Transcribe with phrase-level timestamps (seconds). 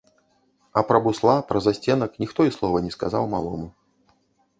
[0.79, 3.67] А пра бусла, пра засценак ніхто і слова не сказаў малому.